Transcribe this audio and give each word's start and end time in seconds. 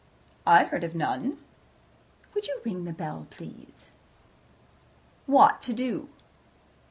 "I 0.47 0.63
heard 0.63 0.83
of 0.83 0.95
none." 0.95 1.37
"Would 2.33 2.47
you 2.47 2.59
ring 2.65 2.85
the 2.85 2.91
bell, 2.91 3.27
please?" 3.29 3.87
"What 5.27 5.61
to 5.61 5.73
do?" 5.73 6.09